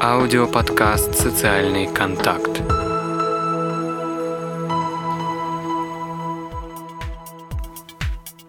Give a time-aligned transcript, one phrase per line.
[0.00, 2.62] Аудиоподкаст «Социальный контакт».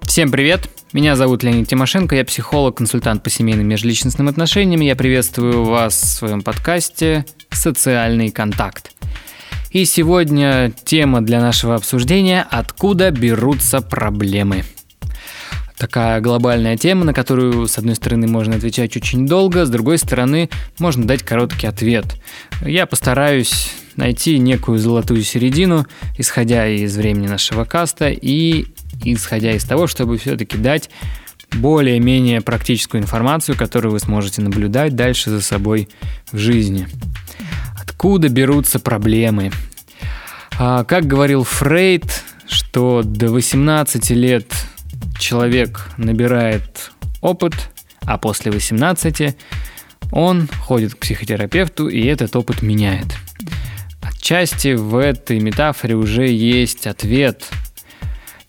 [0.03, 0.69] Всем привет!
[0.93, 4.81] Меня зовут Леонид Тимошенко, я психолог, консультант по семейным и межличностным отношениям.
[4.81, 8.91] Я приветствую вас в своем подкасте «Социальный контакт».
[9.71, 14.65] И сегодня тема для нашего обсуждения «Откуда берутся проблемы?».
[15.79, 20.49] Такая глобальная тема, на которую, с одной стороны, можно отвечать очень долго, с другой стороны,
[20.77, 22.17] можно дать короткий ответ.
[22.61, 25.87] Я постараюсь найти некую золотую середину,
[26.17, 28.65] исходя из времени нашего каста и
[29.05, 30.89] исходя из того, чтобы все-таки дать
[31.53, 35.87] более-менее практическую информацию, которую вы сможете наблюдать дальше за собой
[36.33, 36.89] в жизни.
[37.81, 39.51] Откуда берутся проблемы?
[40.57, 44.51] А, как говорил Фрейд, что до 18 лет
[45.19, 47.53] человек набирает опыт,
[48.01, 49.35] а после 18
[50.11, 53.07] он ходит к психотерапевту, и этот опыт меняет.
[54.01, 57.45] Отчасти в этой метафоре уже есть ответ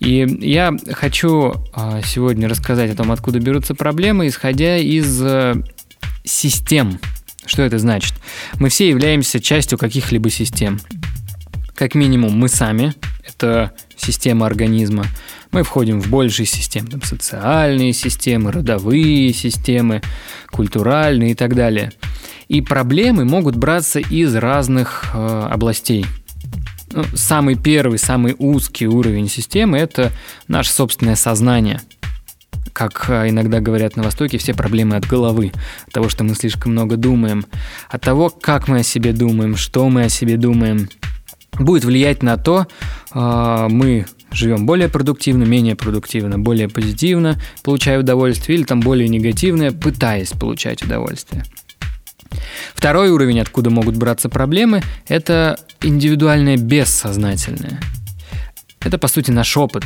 [0.00, 5.62] и я хочу а, сегодня рассказать о том, откуда берутся проблемы, исходя из э,
[6.24, 6.98] систем.
[7.44, 8.14] Что это значит?
[8.58, 10.80] Мы все являемся частью каких-либо систем.
[11.80, 12.92] Как минимум мы сами,
[13.26, 15.06] это система организма.
[15.50, 20.02] Мы входим в большие системы, там, социальные системы, родовые системы,
[20.50, 21.90] культуральные и так далее.
[22.48, 26.04] И проблемы могут браться из разных э, областей–
[26.92, 30.12] ну, самый первый, самый узкий уровень системы– это
[30.48, 31.80] наше собственное сознание.
[32.74, 35.52] Как а, иногда говорят на Востоке, все проблемы от головы,
[35.86, 37.46] от того, что мы слишком много думаем,
[37.88, 40.88] от того, как мы о себе думаем, что мы о себе думаем,
[41.58, 42.66] будет влиять на то,
[43.12, 49.72] а, мы живем более продуктивно, менее продуктивно, более позитивно, получая удовольствие, или там более негативно,
[49.72, 51.44] пытаясь получать удовольствие.
[52.74, 57.80] Второй уровень, откуда могут браться проблемы, это индивидуальное бессознательное.
[58.80, 59.84] Это, по сути, наш опыт.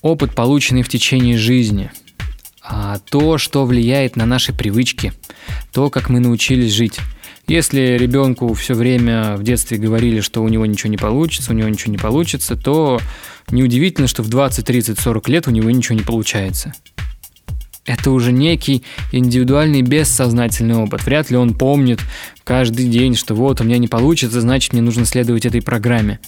[0.00, 1.90] Опыт, полученный в течение жизни.
[2.62, 5.12] А то, что влияет на наши привычки.
[5.72, 6.98] То, как мы научились жить.
[7.48, 11.70] Если ребенку все время в детстве говорили, что у него ничего не получится, у него
[11.70, 13.00] ничего не получится, то
[13.50, 16.74] неудивительно, что в 20, 30, 40 лет у него ничего не получается.
[17.86, 21.06] Это уже некий индивидуальный бессознательный опыт.
[21.06, 22.00] Вряд ли он помнит
[22.44, 26.20] каждый день, что вот у меня не получится, значит мне нужно следовать этой программе.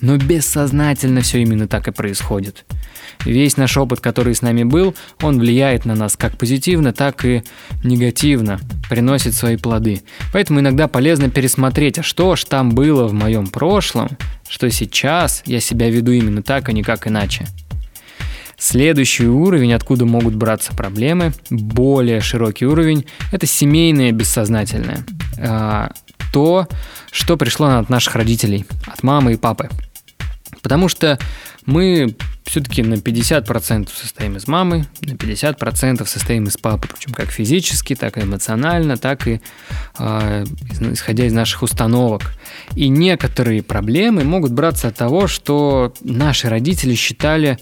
[0.00, 2.64] Но бессознательно все именно так и происходит.
[3.24, 7.42] Весь наш опыт, который с нами был, он влияет на нас как позитивно, так и
[7.84, 10.02] негативно, приносит свои плоды.
[10.32, 14.08] Поэтому иногда полезно пересмотреть, а что ж там было в моем прошлом,
[14.48, 17.46] что сейчас я себя веду именно так, а не как иначе.
[18.58, 25.04] Следующий уровень, откуда могут браться проблемы, более широкий уровень, это семейное бессознательное.
[25.38, 25.92] А,
[26.30, 26.68] то,
[27.10, 29.70] что пришло от наших родителей, от мамы и папы.
[30.62, 31.18] Потому что
[31.66, 37.94] мы все-таки на 50% состоим из мамы, на 50% состоим из папы, причем как физически,
[37.94, 39.40] так и эмоционально, так и
[39.98, 40.44] э,
[40.92, 42.34] исходя из наших установок.
[42.74, 47.58] И некоторые проблемы могут браться от того, что наши родители считали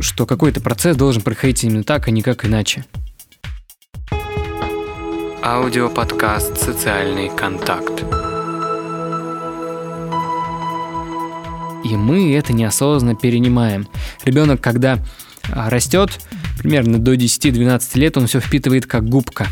[0.00, 2.84] что какой-то процесс должен проходить именно так, а никак иначе.
[5.42, 8.23] Аудиоподкаст «Социальный контакт».
[11.84, 13.86] И мы это неосознанно перенимаем.
[14.24, 14.98] Ребенок, когда
[15.52, 16.18] а, растет,
[16.58, 19.46] примерно до 10-12 лет, он все впитывает как губка,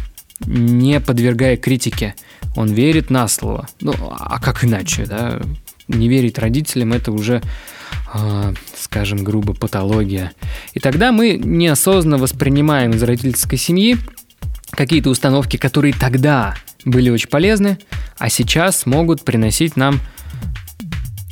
[0.47, 2.15] не подвергая критике.
[2.57, 3.69] Он верит на слово.
[3.81, 5.41] Ну, а как иначе, да?
[5.89, 7.43] Не верить родителям– это уже
[8.15, 10.33] а, скажем грубо, патология.
[10.75, 13.97] И тогда мы неосознанно воспринимаем из родительской семьи
[14.71, 16.55] какие-то установки, которые тогда
[16.85, 17.79] были очень полезны,
[18.19, 20.01] а сейчас могут приносить нам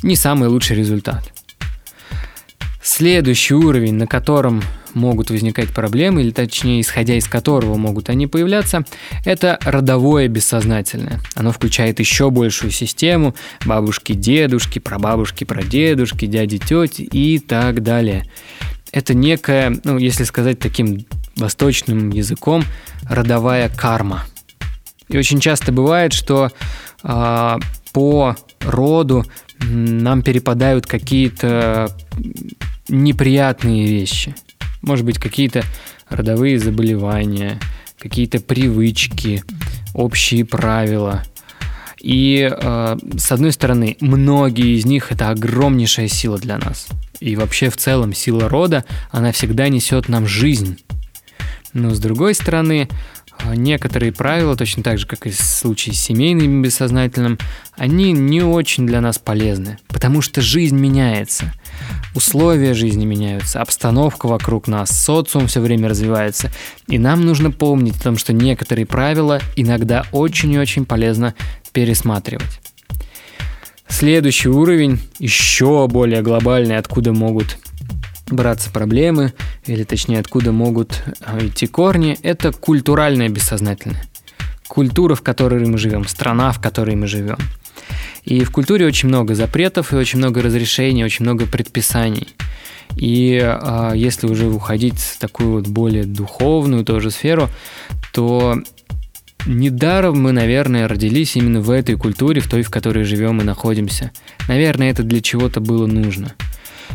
[0.03, 1.31] не самый лучший результат.
[2.81, 4.63] Следующий уровень, на котором
[4.93, 8.83] могут возникать проблемы, или точнее, исходя из которого могут они появляться,
[9.23, 11.19] это родовое бессознательное.
[11.35, 13.35] Оно включает еще большую систему
[13.65, 18.29] бабушки, дедушки, прабабушки, прадедушки, дяди, тети и так далее.
[18.91, 21.05] Это некая, ну, если сказать таким
[21.35, 22.65] восточным языком,
[23.03, 24.25] родовая карма.
[25.07, 26.51] И очень часто бывает, что
[27.03, 27.57] э,
[27.93, 29.25] по роду
[29.61, 31.95] нам перепадают какие-то
[32.87, 34.35] неприятные вещи–
[34.81, 35.63] может быть, какие-то
[36.09, 37.59] родовые заболевания,
[37.99, 39.43] какие-то привычки,
[39.93, 41.23] общие правила.
[41.99, 46.87] И э, с одной стороны, многие из них это огромнейшая сила для нас.
[47.19, 50.79] И вообще в целом сила рода, она всегда несет нам жизнь.
[51.73, 52.89] Но с другой стороны,
[53.53, 57.37] некоторые правила, точно так же, как и в случае с семейным бессознательным,
[57.75, 61.53] они не очень для нас полезны, потому что жизнь меняется.
[62.13, 66.51] Условия жизни меняются, обстановка вокруг нас, социум все время развивается.
[66.87, 71.33] И нам нужно помнить о том, что некоторые правила иногда очень и очень полезно
[71.71, 72.59] пересматривать.
[73.87, 77.57] Следующий уровень, еще более глобальный, откуда могут
[78.33, 79.33] браться проблемы,
[79.65, 84.03] или точнее откуда могут э, идти корни, это культуральное бессознательное.
[84.67, 87.37] Культура, в которой мы живем, страна, в которой мы живем.
[88.23, 92.27] И в культуре очень много запретов и очень много разрешений, очень много предписаний.
[92.95, 97.49] И э, если уже уходить в такую вот более духовную тоже сферу,
[98.13, 98.61] то
[99.45, 104.11] недаром мы, наверное, родились именно в этой культуре, в той, в которой живем и находимся.
[104.47, 106.33] Наверное, это для чего-то было нужно.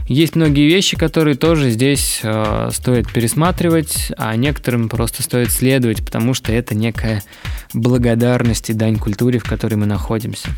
[0.08, 6.32] Есть многие вещи, которые тоже здесь э, стоит пересматривать, а некоторым просто стоит следовать, потому
[6.32, 7.24] что это некая
[7.72, 10.50] благодарность и дань культуре, в которой мы находимся.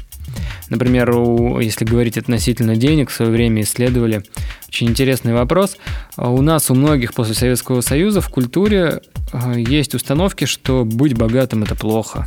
[0.68, 4.22] Например, у, если говорить относительно денег, в свое время исследовали
[4.68, 5.78] очень интересный вопрос.
[6.18, 9.00] У нас, у многих после Советского Союза в культуре
[9.32, 12.26] э, есть установки, что быть богатым– это плохо.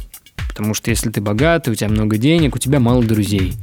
[0.51, 3.53] Потому что если ты богатый, у тебя много денег, у тебя мало друзей.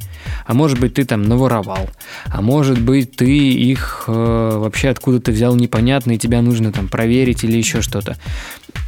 [0.47, 1.91] А может быть, ты там наворовал.
[2.25, 4.13] А может быть, ты их э,
[4.59, 8.17] вообще откуда-то взял непонятно, и тебя нужно там проверить или еще что-то.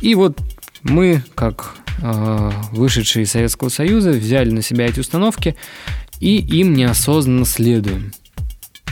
[0.00, 0.38] И вот
[0.82, 5.55] мы, как э, вышедшие из Советского Союза, взяли на себя эти установки
[6.20, 8.12] и им неосознанно следуем.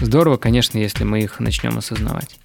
[0.02, 2.38] Здорово, конечно, если мы их начнем осознавать.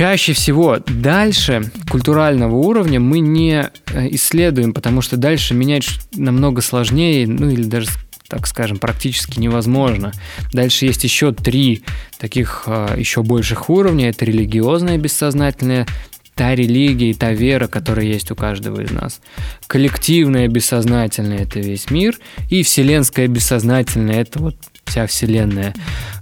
[0.00, 7.26] Чаще всего дальше культурального уровня мы не э, исследуем, потому что дальше менять намного сложнее,
[7.26, 7.88] ну или даже
[8.26, 10.12] так скажем, практически невозможно.
[10.54, 11.82] Дальше есть еще три
[12.16, 14.08] таких э, еще больших уровня.
[14.08, 15.86] Это религиозное бессознательное,
[16.34, 19.20] та религия и та вера, которая есть у каждого из нас.
[19.66, 22.18] Коллективное бессознательное– это весь мир,
[22.48, 24.56] и вселенское бессознательное– это вот
[24.86, 25.74] вся вселенная.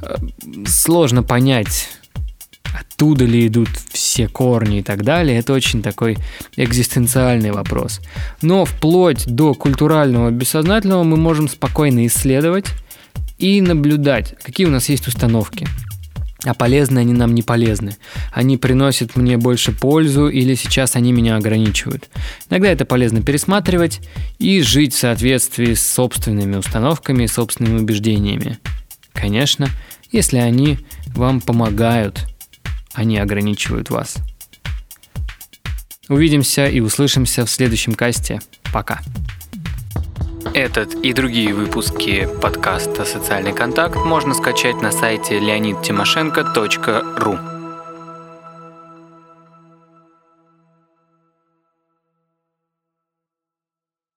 [0.02, 0.16] Э,
[0.66, 1.90] сложно понять,
[2.80, 6.18] оттуда ли идут все корни и так далее, это очень такой
[6.56, 8.00] экзистенциальный вопрос.
[8.42, 12.66] Но вплоть до культурального бессознательного мы можем спокойно исследовать
[13.38, 15.66] и наблюдать, какие у нас есть установки.
[16.44, 17.96] А полезны они нам не полезны.
[18.32, 22.08] Они приносят мне больше пользу или сейчас они меня ограничивают.
[22.48, 24.00] Иногда это полезно пересматривать
[24.38, 28.58] и жить в соответствии с собственными установками и собственными убеждениями.
[29.12, 29.68] Конечно,
[30.12, 30.78] если они
[31.08, 32.24] вам помогают
[32.98, 34.16] они ограничивают вас.
[36.08, 38.40] Увидимся и услышимся в следующем касте.
[38.72, 39.00] Пока.
[40.52, 47.57] Этот и другие выпуски подкаста «Социальный контакт» можно скачать на сайте leonidtимошенко.ру.